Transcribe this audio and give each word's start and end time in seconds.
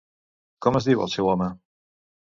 Com 0.65 0.79
es 0.79 0.89
diu 0.89 1.03
el 1.05 1.13
seu 1.17 1.31
home? 1.35 1.51